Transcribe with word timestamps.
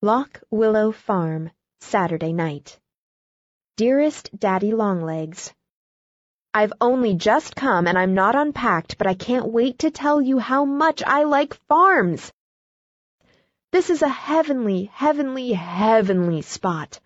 Lock 0.00 0.40
Willow 0.52 0.92
Farm, 0.92 1.50
Saturday 1.80 2.32
night. 2.32 2.78
Dearest 3.76 4.30
Daddy 4.38 4.70
Longlegs, 4.70 5.52
I've 6.54 6.72
only 6.80 7.14
just 7.14 7.56
come 7.56 7.88
and 7.88 7.98
I'm 7.98 8.14
not 8.14 8.36
unpacked, 8.36 8.96
but 8.96 9.08
I 9.08 9.14
can't 9.14 9.52
wait 9.52 9.80
to 9.80 9.90
tell 9.90 10.22
you 10.22 10.38
how 10.38 10.64
much 10.64 11.02
I 11.02 11.24
like 11.24 11.54
farms. 11.66 12.32
This 13.72 13.90
is 13.90 14.02
a 14.02 14.08
heavenly, 14.08 14.84
heavenly, 14.84 15.52
heavenly 15.52 16.42
spot. 16.42 17.00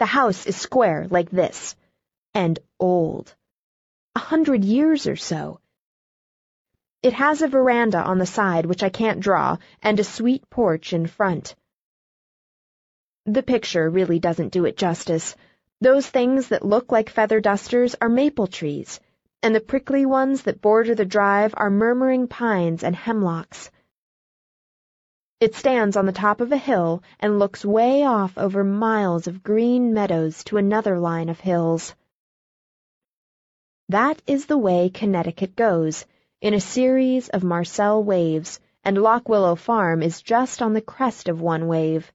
The 0.00 0.06
house 0.06 0.44
is 0.46 0.56
square 0.56 1.06
like 1.08 1.30
this, 1.30 1.76
and 2.34 2.58
old. 2.80 3.32
A 4.16 4.18
hundred 4.18 4.64
years 4.64 5.06
or 5.06 5.14
so. 5.14 5.60
It 7.00 7.12
has 7.12 7.42
a 7.42 7.48
veranda 7.48 8.02
on 8.02 8.18
the 8.18 8.26
side, 8.26 8.66
which 8.66 8.82
I 8.82 8.88
can't 8.88 9.20
draw, 9.20 9.58
and 9.82 10.00
a 10.00 10.04
sweet 10.04 10.50
porch 10.50 10.92
in 10.92 11.06
front. 11.06 11.54
The 13.26 13.42
picture 13.42 13.88
really 13.88 14.18
doesn't 14.18 14.52
do 14.52 14.66
it 14.66 14.76
justice. 14.76 15.34
Those 15.80 16.06
things 16.06 16.48
that 16.48 16.64
look 16.64 16.92
like 16.92 17.08
feather 17.08 17.40
dusters 17.40 17.96
are 18.00 18.08
maple 18.08 18.46
trees, 18.46 19.00
and 19.42 19.54
the 19.54 19.60
prickly 19.60 20.04
ones 20.04 20.42
that 20.42 20.60
border 20.60 20.94
the 20.94 21.06
drive 21.06 21.54
are 21.56 21.70
murmuring 21.70 22.28
pines 22.28 22.84
and 22.84 22.94
hemlocks. 22.94 23.70
It 25.40 25.54
stands 25.54 25.96
on 25.96 26.06
the 26.06 26.12
top 26.12 26.40
of 26.40 26.52
a 26.52 26.56
hill 26.56 27.02
and 27.18 27.38
looks 27.38 27.64
way 27.64 28.02
off 28.04 28.36
over 28.38 28.62
miles 28.62 29.26
of 29.26 29.42
green 29.42 29.92
meadows 29.92 30.44
to 30.44 30.58
another 30.58 30.98
line 30.98 31.28
of 31.28 31.40
hills. 31.40 31.94
That 33.88 34.22
is 34.26 34.46
the 34.46 34.58
way 34.58 34.90
Connecticut 34.90 35.56
goes 35.56 36.06
in 36.40 36.54
a 36.54 36.60
series 36.60 37.28
of 37.30 37.42
Marcelle 37.42 38.04
waves, 38.04 38.60
and 38.84 38.96
Lock 38.96 39.28
Willow 39.28 39.54
Farm 39.54 40.02
is 40.02 40.22
just 40.22 40.62
on 40.62 40.72
the 40.74 40.80
crest 40.80 41.28
of 41.28 41.40
one 41.40 41.66
wave. 41.66 42.12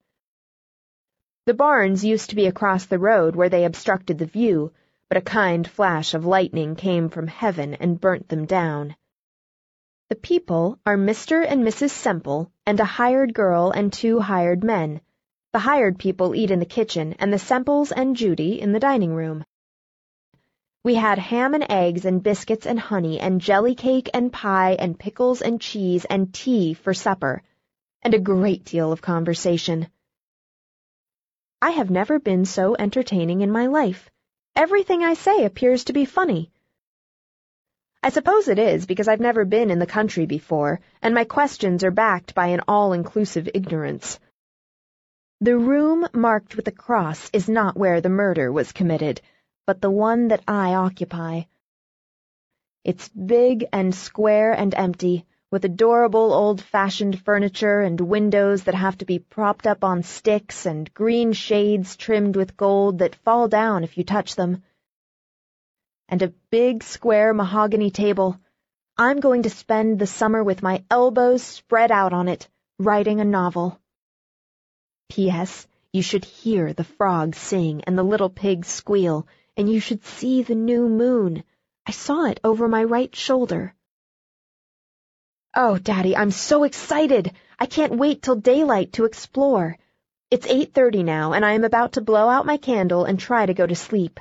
The 1.46 1.54
barns 1.54 2.04
used 2.04 2.30
to 2.30 2.36
be 2.36 2.46
across 2.46 2.86
the 2.86 2.98
road 2.98 3.34
where 3.34 3.48
they 3.48 3.64
obstructed 3.64 4.18
the 4.18 4.26
view, 4.26 4.72
but 5.08 5.16
a 5.16 5.22
kind 5.22 5.66
flash 5.66 6.14
of 6.14 6.26
lightning 6.26 6.76
came 6.76 7.08
from 7.08 7.26
heaven 7.26 7.74
and 7.74 8.00
burnt 8.00 8.28
them 8.28 8.44
down. 8.44 8.94
The 10.10 10.16
people 10.16 10.78
are 10.84 10.96
Mr. 10.96 11.44
and 11.48 11.64
Mrs. 11.64 11.90
Semple 11.90 12.52
and 12.66 12.78
a 12.78 12.84
hired 12.84 13.32
girl 13.32 13.70
and 13.70 13.92
two 13.92 14.20
hired 14.20 14.62
men. 14.62 15.00
The 15.52 15.60
hired 15.60 15.98
people 15.98 16.34
eat 16.34 16.50
in 16.50 16.60
the 16.60 16.66
kitchen, 16.66 17.16
and 17.18 17.32
the 17.32 17.38
Semples 17.38 17.90
and 17.90 18.14
Judy 18.14 18.60
in 18.60 18.72
the 18.72 18.78
dining 18.78 19.14
room. 19.14 19.44
We 20.84 20.94
had 20.94 21.18
ham 21.18 21.54
and 21.54 21.66
eggs 21.68 22.04
and 22.04 22.22
biscuits 22.22 22.66
and 22.66 22.78
honey 22.78 23.18
and 23.18 23.40
jelly 23.40 23.74
cake 23.74 24.10
and 24.14 24.32
pie 24.32 24.76
and 24.78 24.98
pickles 24.98 25.42
and 25.42 25.60
cheese 25.60 26.04
and 26.04 26.32
tea 26.32 26.74
for 26.74 26.94
supper, 26.94 27.42
and 28.02 28.14
a 28.14 28.20
great 28.20 28.64
deal 28.64 28.92
of 28.92 29.02
conversation. 29.02 29.88
I 31.62 31.70
have 31.70 31.90
never 31.90 32.18
been 32.18 32.44
so 32.44 32.74
entertaining 32.78 33.40
in 33.40 33.50
my 33.50 33.66
life. 33.66 34.10
Everything 34.56 35.02
I 35.02 35.14
say 35.14 35.44
appears 35.44 35.84
to 35.84 35.92
be 35.92 36.04
funny. 36.04 36.50
I 38.02 38.10
suppose 38.10 38.48
it 38.48 38.58
is 38.58 38.86
because 38.86 39.08
I've 39.08 39.20
never 39.20 39.44
been 39.44 39.70
in 39.70 39.78
the 39.78 39.86
country 39.86 40.26
before, 40.26 40.80
and 41.02 41.14
my 41.14 41.24
questions 41.24 41.84
are 41.84 41.90
backed 41.90 42.34
by 42.34 42.48
an 42.48 42.62
all-inclusive 42.66 43.48
ignorance. 43.54 44.18
The 45.40 45.58
room 45.58 46.06
marked 46.12 46.56
with 46.56 46.68
a 46.68 46.72
cross 46.72 47.30
is 47.32 47.48
not 47.48 47.76
where 47.76 48.00
the 48.00 48.08
murder 48.08 48.50
was 48.50 48.72
committed 48.72 49.20
but 49.70 49.80
the 49.80 49.88
one 49.88 50.26
that 50.26 50.42
I 50.48 50.74
occupy. 50.74 51.42
It's 52.82 53.08
big 53.08 53.66
and 53.72 53.94
square 53.94 54.52
and 54.52 54.74
empty, 54.74 55.26
with 55.50 55.64
adorable 55.64 56.32
old-fashioned 56.32 57.20
furniture 57.24 57.80
and 57.80 58.00
windows 58.00 58.62
that 58.64 58.74
have 58.74 58.96
to 58.98 59.04
be 59.04 59.18
propped 59.18 59.66
up 59.66 59.82
on 59.82 60.04
sticks 60.04 60.64
and 60.64 60.94
green 60.94 61.32
shades 61.32 61.96
trimmed 61.96 62.36
with 62.36 62.56
gold 62.56 63.00
that 63.00 63.16
fall 63.16 63.48
down 63.48 63.82
if 63.82 63.98
you 63.98 64.04
touch 64.04 64.36
them. 64.36 64.62
And 66.08 66.22
a 66.22 66.32
big 66.50 66.84
square 66.84 67.34
mahogany 67.34 67.90
table. 67.90 68.38
I'm 68.96 69.18
going 69.18 69.42
to 69.42 69.50
spend 69.50 69.98
the 69.98 70.06
summer 70.06 70.44
with 70.44 70.62
my 70.62 70.84
elbows 70.90 71.42
spread 71.42 71.90
out 71.90 72.12
on 72.12 72.28
it, 72.28 72.48
writing 72.78 73.20
a 73.20 73.24
novel. 73.24 73.80
P.S. 75.08 75.66
You 75.92 76.02
should 76.02 76.24
hear 76.24 76.72
the 76.72 76.84
frogs 76.84 77.38
sing 77.38 77.82
and 77.84 77.98
the 77.98 78.04
little 78.04 78.30
pigs 78.30 78.68
squeal, 78.68 79.26
and 79.56 79.68
you 79.68 79.80
should 79.80 80.04
see 80.04 80.44
the 80.44 80.54
new 80.54 80.88
moon. 80.88 81.42
I 81.84 81.90
saw 81.90 82.26
it 82.26 82.38
over 82.44 82.68
my 82.68 82.84
right 82.84 83.14
shoulder. 83.16 83.74
Oh, 85.54 85.78
Daddy, 85.78 86.16
I'm 86.16 86.30
so 86.30 86.62
excited! 86.62 87.32
I 87.58 87.66
can't 87.66 87.96
wait 87.96 88.22
till 88.22 88.36
daylight 88.36 88.92
to 88.92 89.04
explore. 89.04 89.76
It's 90.30 90.46
8.30 90.46 91.04
now, 91.04 91.32
and 91.32 91.44
I 91.44 91.54
am 91.54 91.64
about 91.64 91.94
to 91.94 92.00
blow 92.00 92.28
out 92.28 92.46
my 92.46 92.56
candle 92.56 93.04
and 93.04 93.18
try 93.18 93.46
to 93.46 93.54
go 93.54 93.66
to 93.66 93.74
sleep. 93.74 94.20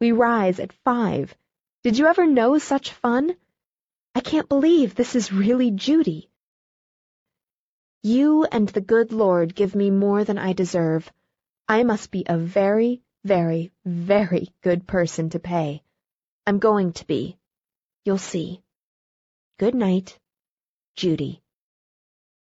We 0.00 0.10
rise 0.10 0.58
at 0.58 0.72
5. 0.72 1.36
Did 1.84 1.98
you 1.98 2.06
ever 2.06 2.26
know 2.26 2.58
such 2.58 2.90
fun? 2.90 3.36
I 4.12 4.20
can't 4.20 4.48
believe 4.48 4.96
this 4.96 5.14
is 5.14 5.32
really 5.32 5.70
Judy. 5.70 6.30
You 8.02 8.44
and 8.44 8.68
the 8.68 8.80
good 8.80 9.12
Lord 9.12 9.54
give 9.54 9.76
me 9.76 9.92
more 9.92 10.24
than 10.24 10.36
I 10.36 10.52
deserve. 10.52 11.12
I 11.68 11.84
must 11.84 12.10
be 12.10 12.24
a 12.26 12.36
very, 12.36 13.02
very, 13.24 13.70
very 13.84 14.48
good 14.62 14.88
person 14.88 15.30
to 15.30 15.38
pay. 15.38 15.82
I'm 16.44 16.58
going 16.58 16.92
to 16.94 17.06
be. 17.06 17.38
You'll 18.04 18.18
see. 18.18 18.62
Good 19.58 19.74
night, 19.74 20.18
Judy. 20.96 21.40